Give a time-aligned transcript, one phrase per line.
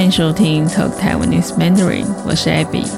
[0.00, 2.88] 欢迎收听 Talk Taiwanese Mandarin，我是 Abby。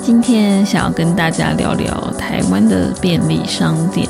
[0.00, 4.08] 今天想要跟大家聊聊台湾的便利商店。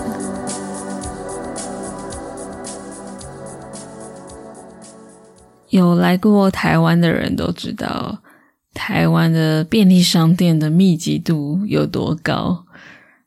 [5.71, 8.19] 有来过台湾的人都知道，
[8.75, 12.67] 台湾的便利商店的密集度有多高，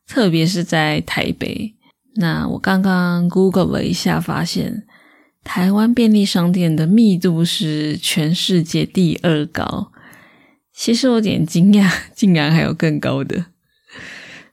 [0.06, 1.74] 特别是在台北。
[2.14, 4.84] 那我刚刚 Google 了一下，发现。
[5.44, 9.92] 台湾便利商店的密度是全世界第二高，
[10.72, 13.46] 其实我有点惊讶， 竟然还有更高的。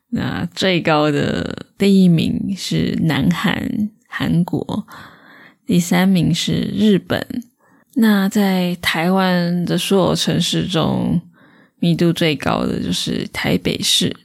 [0.09, 4.85] 那最高的第一名是南韩，韩国；
[5.65, 7.25] 第三名是日本。
[7.95, 11.21] 那在台湾的所有城市中，
[11.79, 14.15] 密度最高的就是台北市，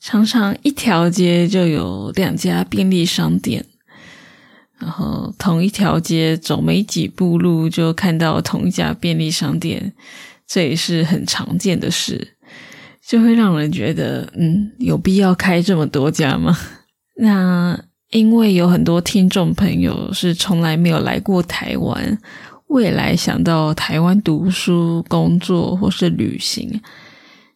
[0.00, 3.64] 常常一条街就有两家便利商店。
[4.82, 9.92] 然后同一条街走没几步路就看到同一家便利商店，
[10.44, 12.34] 这也是很常见的事，
[13.06, 16.58] 就会让人觉得，嗯，有必要开这么多家吗？
[17.14, 17.78] 那
[18.10, 22.18] 因为有很多听众朋友是从来没有来过台湾，
[22.66, 26.80] 未来想到台湾读书、工作或是旅行，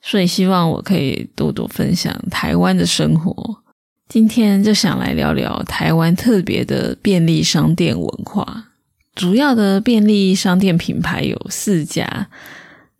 [0.00, 3.62] 所以希望我可以多多分享台湾的生活。
[4.08, 8.68] 今天就想来聊聊台湾特别的便利商店文化。
[9.16, 12.28] 主要的便利商店品牌有四家，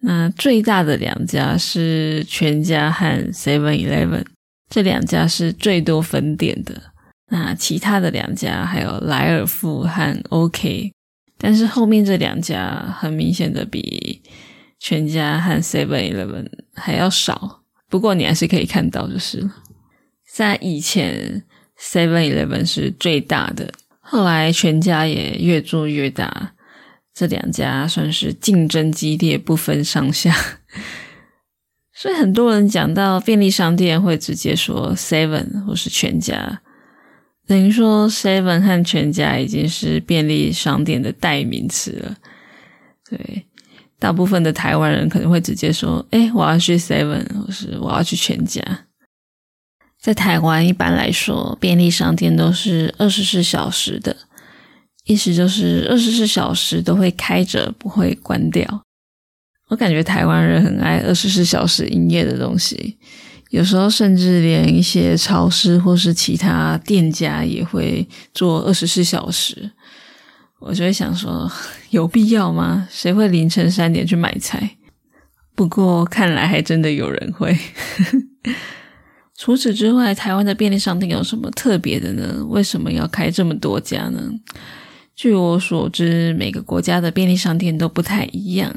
[0.01, 4.25] 那最大的两家是全家和 Seven Eleven，
[4.69, 6.75] 这两家是最多分店的。
[7.29, 10.91] 那其他的两家还有莱尔富和 OK，
[11.39, 14.21] 但是后面这两家很明显的比
[14.81, 17.62] 全家和 Seven Eleven 还要少。
[17.89, 19.53] 不过你还是可以看到就是了。
[20.37, 21.42] 在以前
[21.81, 26.53] ，Seven Eleven 是最大的，后来全家也越做越大，
[27.15, 30.37] 这两家算是竞争激烈，不分上下。
[31.94, 36.61] 所以很多人讲到便利商店，会直接说 Seven 或是全家，
[37.47, 42.15] 等于说 Seven 和全家已经是便利商店的代名词了。
[43.09, 43.47] 对，
[43.99, 48.61] 大部分的台湾人可能会直接说：“哎，我要去 Seven，或是我要去全家。”
[50.06, 54.17] 在台湾，一般来说，便利商店都是二十四小时的，
[55.05, 58.84] 意思就是二十四小时都会开着，不会关掉。
[59.69, 62.97] 我感觉台湾人很爱二十四小时营业的东西，
[63.50, 69.73] 有时候甚至连一些超市或是其他店家也会做二十四小时。
[70.61, 71.50] 我就会想说，
[71.91, 72.87] 有必要吗？
[72.93, 74.77] 谁会凌晨三点去买菜？
[75.56, 77.59] 不过看来还真的有人会。
[79.37, 82.43] 除此之外，台湾的便利商店有什么特别的呢？
[82.49, 84.31] 为什么要开这么多家呢？
[85.15, 88.75] 据我所知，每个国家的便利商店都不太一样。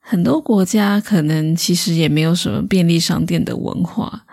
[0.00, 4.24] 很多国家可能其实也没有什么便利商店的文化。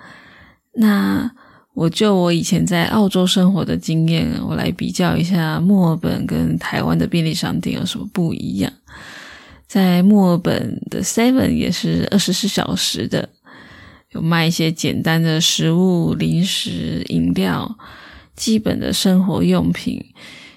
[0.73, 1.31] 那
[1.73, 8.71] 我就我以前在澳洲生活的经验，我来比较一下墨尔本跟台湾的便利商店有什么不一样。
[9.67, 13.29] 在墨尔本的 Seven 也是二十四小时的。
[14.11, 17.77] 有卖一些简单的食物、零食、饮料、
[18.35, 20.03] 基本的生活用品，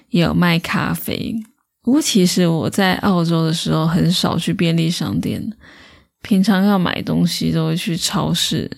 [0.09, 1.35] 也有卖咖啡。
[1.83, 5.53] 不过，其实我在澳洲的时候很少去便利商店，
[6.23, 8.71] 平常要买东西都会去超市，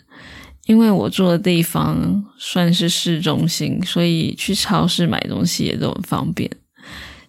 [0.65, 6.49] 因为我住的地方算是市中心，所以去超市买东西也都很方便。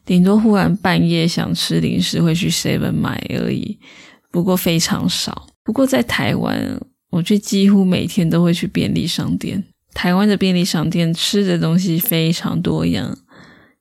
[0.05, 3.79] 顶多忽然半夜想吃零食，会去 Seven 买而已。
[4.33, 5.47] 不过非常少。
[5.63, 6.81] 不过在台湾。
[7.11, 9.65] 我却几乎每天都会去便利商店。
[9.95, 13.19] 台湾的便利商店吃的东西非常多样，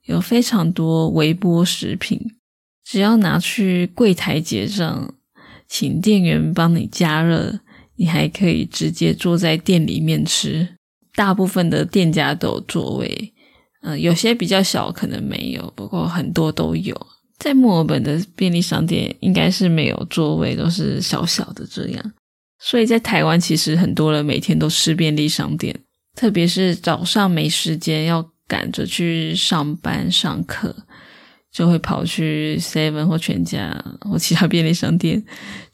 [0.05, 2.19] 有非常多微波食品，
[2.85, 5.13] 只要拿去柜台结账，
[5.67, 7.59] 请店员帮你加热，
[7.95, 10.69] 你还可以直接坐在店里面吃。
[11.15, 13.33] 大部分的店家都有座位，
[13.81, 16.95] 嗯，有些比较小可能没有，不过很多都有。
[17.39, 22.13] 在墨尔本的便利商店应该是没有座位，都是小小的这样。
[22.67, 25.79] 所以在台湾，其实很多人每天都吃便利商店，
[26.15, 30.75] 特别是早上没时间要赶着去上班上课，
[31.51, 33.71] 就会跑去 Seven 或全家
[34.01, 35.23] 或其他便利商店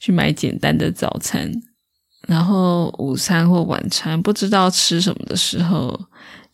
[0.01, 1.49] 去买简单的早餐，
[2.27, 5.97] 然后午餐或晚餐不知道吃什么的时候，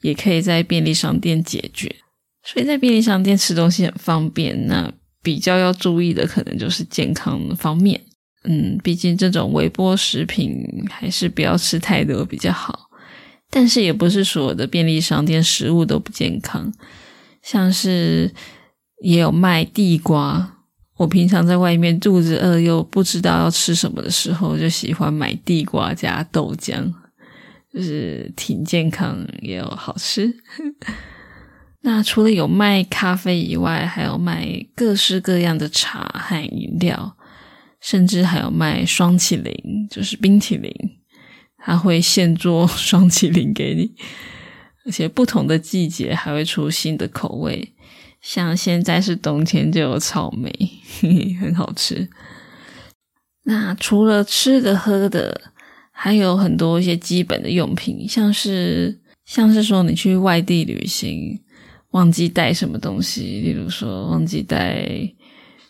[0.01, 1.95] 也可以在便利商店解决。
[2.43, 4.67] 所以在便利商店吃东西很方便。
[4.67, 4.93] 那
[5.23, 7.99] 比较要注意的，可能就是健康方面。
[8.43, 12.89] 嗯，毕竟这种微波食品还是不要吃太多比较好。
[13.49, 16.71] 但是也不是所有的便利商店食物都不健康，
[17.41, 18.29] 像是
[19.01, 20.57] 也有卖地瓜，
[20.97, 26.93] 我平常在外面肚子饿又不知道要吃什么的时候，就喜欢买地瓜加豆浆，
[27.73, 30.33] 就是挺健康也有好吃。
[31.81, 34.45] 那除了有卖咖啡以外，还有卖
[34.75, 37.16] 各式各样的茶和饮料，
[37.87, 39.53] 甚至还有卖双淇淋，
[39.89, 40.69] 就是冰淇淋，
[41.57, 43.89] 他会现做双淇淋给你，
[44.85, 47.73] 而且不同的季节还会出新的口味。
[48.19, 50.51] 像现在是冬天，就有草莓，
[51.39, 52.09] 很好吃。
[53.43, 55.39] 那除了吃的喝的，
[55.93, 61.39] 还有很多一些基本的用品，像是像是说你去外地旅行，
[61.91, 64.85] 忘记带什么东西，例如说忘记带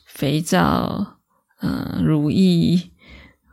[0.08, 1.17] 肥皂、
[1.62, 2.92] 嗯乳液，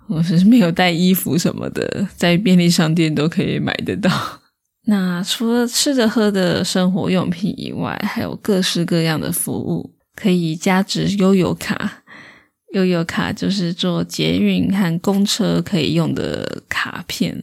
[0.07, 4.11] 或是没有带衣服什么的，在便利商店都可以买得到。
[4.87, 12.03] 那除了吃的喝的生活用品以外，还有各式各样的服务可以加值悠游卡。
[12.75, 17.41] 悠游卡就是做捷运和公车可以用的卡片，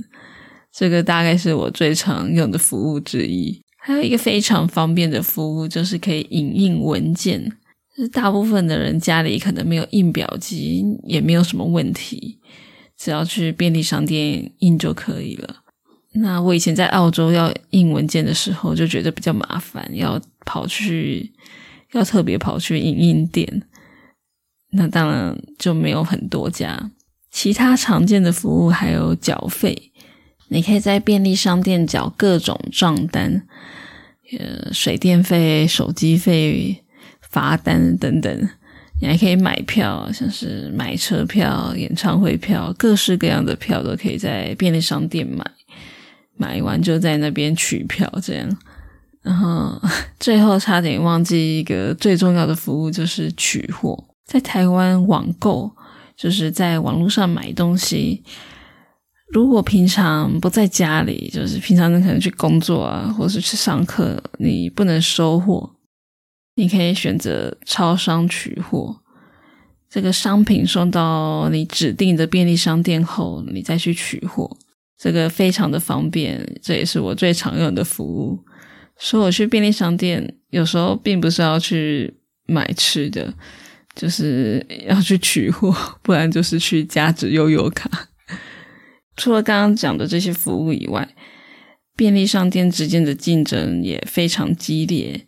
[0.72, 3.60] 这个大概是我最常用的服务之一。
[3.80, 7.58] 还有一个非常方便的服务，就是可以影印文件。
[8.10, 12.40] 大部分的人家里可能没有印表机，也没有什么问题，
[12.98, 15.58] 只要去便利商店印就可以了。
[16.14, 21.32] 那我以前在澳洲要印文件的时候，就觉得比较麻烦，要跑去，
[21.94, 23.64] 要特别跑去影印店。
[24.72, 26.92] 那当然就没有很多家。
[27.30, 29.94] 其他常见的服务还有缴费，
[30.50, 33.48] 你可以在便利商店缴各种账单，
[34.38, 36.84] 呃，水电费、手机费、
[37.32, 38.50] 罚单等等。
[39.02, 45.44] 你还可以买票，像是买车票、演唱会票，各式各样的票都可以在便利商店买。
[46.38, 48.58] 买完就在那边取票，这样，
[49.22, 49.80] 然后
[50.20, 54.04] 最后差点忘记一个最重要的服务，就是取货。
[54.26, 55.72] 在台湾网购，
[56.16, 58.24] 就是在网络上买东西。
[59.34, 65.70] 如果平常不在家里，就是平常你可能去工作啊，或是去上课，你不能收货，
[66.56, 69.02] 你可以选择超商取货。
[69.90, 74.58] 这个商品送到你指定的便利商店后，你再去取货。
[74.98, 78.40] 这个非常的方便，这也是我最常用的服务。
[78.98, 82.14] 说我去便利商店，有时候并不是要去
[82.46, 83.34] 买吃的，
[83.96, 87.90] 就是要去取货，不然就是去加值悠游卡。
[89.18, 91.16] 除了刚刚讲的这些服务以外，
[91.98, 95.26] 便利商店之间的竞争也非常激烈，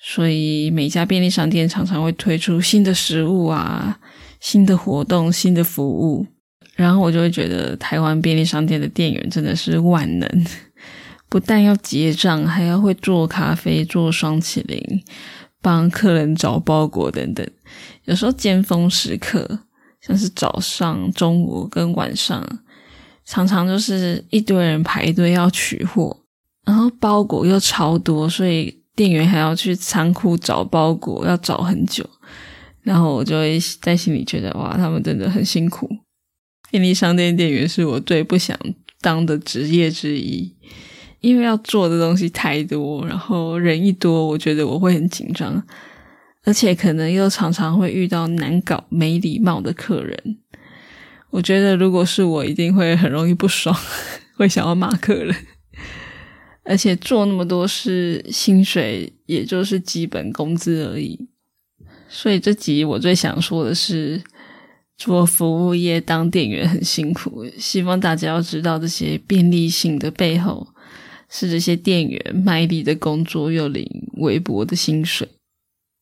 [0.00, 3.98] 所以每家便利商店常常会推出新的食物啊、
[4.40, 6.26] 新的活动、新的服务。
[6.76, 10.46] 然后我就会觉得台湾便利商店的店员真的是万能，
[11.28, 15.02] 不但要结账，还要会做咖啡、做双起灵，
[15.60, 17.44] 帮客人找包裹等等。
[18.04, 19.58] 有时候尖峰时刻，
[20.00, 22.46] 像是早上、中午跟晚上，
[23.24, 26.16] 常常就是一堆人排队要取货，
[26.64, 32.04] 然后包裹又超多，所以店员还要去仓库找包裹，要找很久。
[32.82, 35.88] 然后我就会在心里觉得，哇，他们真的很辛苦。
[36.72, 38.58] 便利商店店员是我最不想
[39.00, 40.52] 当的职业之一，
[41.20, 45.62] 因为要做的东西太多，然后人一多，我觉得我会很紧张，
[46.44, 50.38] 而且可能又常常会遇到难搞、没礼貌的客人。
[51.30, 53.76] 我觉得如果是我，一定会很容易不爽，
[54.36, 55.36] 会想要骂客人。
[56.68, 61.18] 而且做那么多事，薪水也就是基本工资而已。
[62.08, 64.22] 所以这集我最想说的是。
[65.00, 70.66] 做服务业当店员很辛苦，希望大家要知道这些便利性的背后，
[71.30, 75.28] 是这些店员卖力的工作又领微薄的薪水。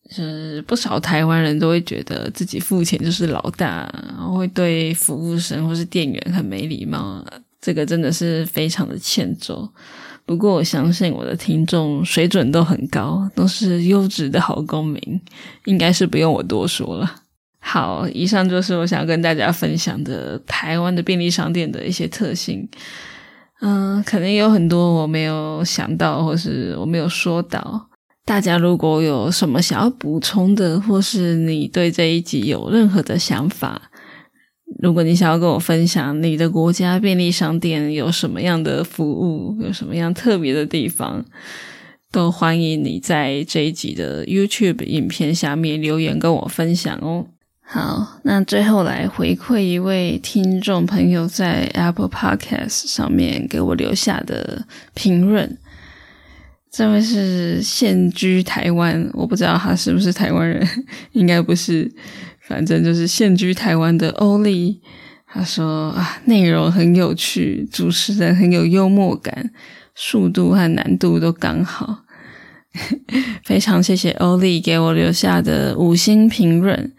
[0.09, 7.23] 是不少台湾人都会觉得自己付钱就是老大，然后会对服务生或是店员很没礼貌，
[7.61, 9.71] 这个真的是非常的欠揍。
[10.27, 15.01] 不过我相信我的听众水准都很高，都是优质的好公民，
[15.67, 17.23] 应该是不用我多说了。
[17.61, 22.69] 好，以上就是我想跟大家分享的台湾的便利商店的一些特性。
[23.61, 27.89] 嗯，可能有很多我没有想到，或是我没有说到。
[28.25, 33.81] 大家如果有什么想要补充的，或是你对这一集有任何的想法，
[34.81, 41.25] 如果你想要跟我分享你的国家便利商店有什么样的服务，有什么样特别的地方，
[42.13, 47.27] 都欢迎你在这一集的 YouTube 影片下面留言跟我分享哦。
[47.63, 55.57] 好，那最后来回馈一位听众朋友在 Apple Podcast 上面给我留下的评论。
[56.71, 60.69] 这位是现居台湾，我不知道他是不是台湾人，
[61.13, 61.91] 应该不是。
[62.47, 64.81] 反正就是现居台湾的欧丽，
[65.27, 69.51] 他说啊，内容很有趣，主持人很有幽默感，
[69.95, 72.05] 速度和难度都刚好。
[73.45, 76.93] 非常谢谢欧丽给我留下的五星评论。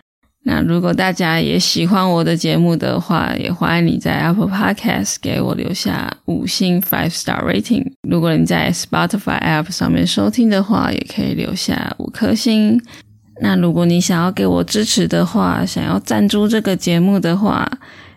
[0.44, 7.86] 那如果大家也喜欢我的节目的话，也欢迎你在 Apple Podcast 给我留下五星 five star rating。
[8.10, 12.82] 如果你在 Spotify app 上面收听的话，也可以留下五颗星。
[13.40, 17.70] 那如果你想要给我支持的话，想要赞助这个节目的话，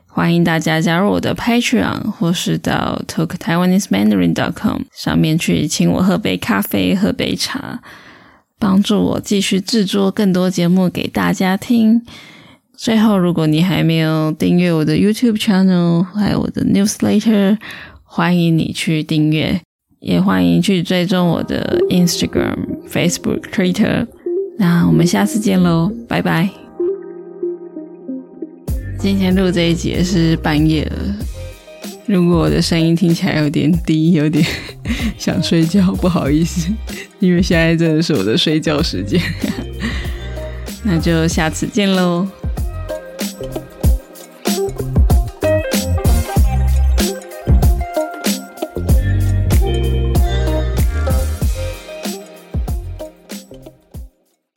[0.07, 7.81] 欢迎大家加入我的 Patreon，或是到 talktaiwanesemandarin.com 上面去请我喝杯咖啡、喝杯茶。
[8.59, 12.03] 帮助我继续制作更多节目给大家听。
[12.77, 17.57] 最后，如果你还没有订阅我的 YouTube channel，还有我的 Newsletter，
[18.03, 19.61] 欢迎你去订阅，
[20.01, 24.07] 也欢迎去追踪我的 Instagram、Facebook、Twitter。
[24.61, 26.47] 那我们下次见喽，拜拜！
[28.99, 31.17] 今天录这一节是半夜了。
[32.05, 34.45] 如果我的声音听起来有点低，有点
[35.17, 36.71] 想睡觉，不好意思，
[37.21, 39.19] 因为现在真的是我的睡觉时间。
[40.85, 42.29] 那就下次见喽。